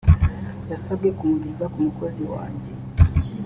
yasabwe 0.71 1.07
kumugeza 1.17 1.65
ku 1.73 1.77
mukozi 1.85 2.23
wanjye 2.33 2.71